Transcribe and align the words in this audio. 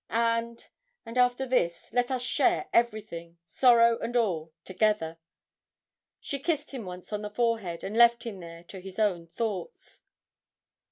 and 0.09 0.69
and 1.05 1.15
after 1.15 1.45
this 1.45 1.93
let 1.93 2.09
us 2.09 2.23
share 2.23 2.67
everything 2.73 3.37
sorrow 3.45 3.99
and 3.99 4.17
all 4.17 4.51
together!' 4.65 5.19
She 6.19 6.39
kissed 6.39 6.71
him 6.71 6.85
once 6.85 7.13
on 7.13 7.21
the 7.21 7.29
forehead, 7.29 7.83
and 7.83 7.95
left 7.95 8.23
him 8.23 8.39
there 8.39 8.63
to 8.63 8.79
his 8.79 8.97
own 8.97 9.27
thoughts. 9.27 10.01